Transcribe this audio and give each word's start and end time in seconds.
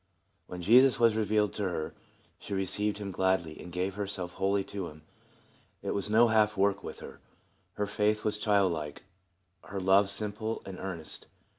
When 0.47 0.63
Jesus 0.63 0.99
was 0.99 1.15
revealed 1.15 1.53
to 1.53 1.63
her 1.65 1.93
she 2.39 2.55
re 2.55 2.65
ceived 2.65 2.97
him 2.97 3.11
gladly, 3.11 3.59
and 3.61 3.71
gave 3.71 3.93
herself 3.93 4.33
wholly 4.33 4.63
to 4.63 4.87
him. 4.87 5.03
It 5.83 5.93
was 5.93 6.09
no 6.09 6.29
half 6.29 6.57
way 6.57 6.61
work 6.63 6.83
with 6.83 7.01
her. 7.01 7.19
Her 7.73 7.85
faith 7.85 8.25
was 8.25 8.39
childlike, 8.39 9.03
her 9.65 9.79
love 9.79 10.09
simple 10.09 10.63
and 10.65 10.79
ear 10.79 10.95
nest. 10.95 11.27